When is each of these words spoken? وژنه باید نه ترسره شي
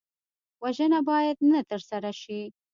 وژنه 0.63 0.99
باید 1.09 1.37
نه 1.51 1.59
ترسره 1.69 2.11
شي 2.21 2.39